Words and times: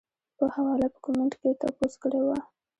پۀ 0.37 0.45
حواله 0.55 0.87
پۀ 0.93 0.99
کمنټ 1.05 1.33
کښې 1.39 1.51
تپوس 1.59 1.93
کړے 2.01 2.19
وۀ- 2.25 2.37